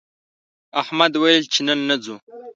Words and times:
احمد 0.81 1.11
ویل 1.17 1.43
چې 1.53 1.59
نن 1.67 1.79
نه 1.89 1.95
ځو 2.03 2.15